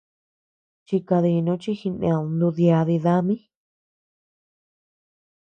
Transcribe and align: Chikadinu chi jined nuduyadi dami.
Chikadinu 0.87 1.51
chi 1.61 1.71
jined 1.79 2.29
nuduyadi 2.39 2.97
dami. 3.05 3.37